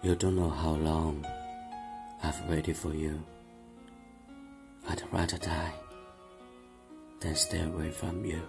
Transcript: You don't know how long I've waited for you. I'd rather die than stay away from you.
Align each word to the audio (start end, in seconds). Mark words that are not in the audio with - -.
You 0.00 0.14
don't 0.14 0.36
know 0.36 0.48
how 0.48 0.74
long 0.74 1.26
I've 2.22 2.48
waited 2.48 2.76
for 2.76 2.94
you. 2.94 3.20
I'd 4.88 5.02
rather 5.12 5.38
die 5.38 5.72
than 7.20 7.34
stay 7.34 7.62
away 7.62 7.90
from 7.90 8.24
you. 8.24 8.40